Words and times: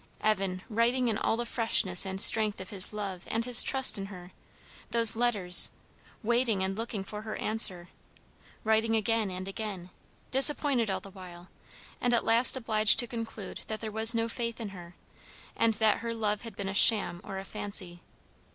Evan, 0.23 0.63
writing 0.67 1.09
in 1.09 1.17
all 1.19 1.37
the 1.37 1.45
freshness 1.45 2.07
and 2.07 2.19
strength 2.19 2.59
of 2.59 2.71
his 2.71 2.91
love 2.91 3.23
and 3.27 3.45
his 3.45 3.61
trust 3.61 3.99
in 3.99 4.07
her, 4.07 4.31
those 4.89 5.15
letters; 5.15 5.69
waiting 6.23 6.63
and 6.63 6.75
looking 6.75 7.03
for 7.03 7.21
her 7.21 7.35
answer; 7.35 7.87
writing 8.63 8.95
again 8.95 9.29
and 9.29 9.47
again; 9.47 9.91
disappointed 10.31 10.89
all 10.89 11.01
the 11.01 11.11
while; 11.11 11.49
and 12.01 12.15
at 12.15 12.25
last 12.25 12.57
obliged 12.57 12.97
to 12.97 13.05
conclude 13.05 13.59
that 13.67 13.79
there 13.79 13.91
was 13.91 14.15
no 14.15 14.27
faith 14.27 14.59
in 14.59 14.69
her, 14.69 14.95
and 15.55 15.75
that 15.75 15.97
her 15.97 16.15
love 16.15 16.41
had 16.41 16.55
been 16.55 16.67
a 16.69 16.73
sham 16.73 17.21
or 17.23 17.37
a 17.37 17.45
fancy. 17.45 18.01